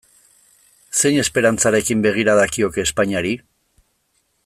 Zein 1.01 1.17
esperantzarekin 1.25 2.03
begira 2.07 2.35
dakioke 2.43 2.89
Espainiari? 2.89 3.35